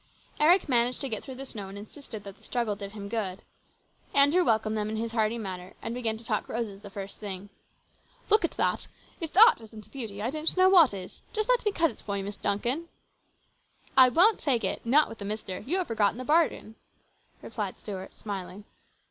[0.39, 3.43] Eric managed to get through the snow, and insisted that the struggle did him good.
[4.15, 7.49] Andrew welcomed them in his hearty fashion and began to talk roses the first thing.
[8.29, 8.33] 170 ins BROTHER'S KEEPER.
[8.33, 8.87] "Look at that!
[9.23, 11.21] If that isn't a beauty, I don't know what is.
[11.33, 12.41] Just let me cut that for you, Mr.
[12.41, 12.89] Duncan.""
[13.95, 14.83] I won't take it!
[14.83, 16.77] not with the' Mister.' You have forgotten the bargain,"
[17.43, 18.63] replied Stuart, smiling.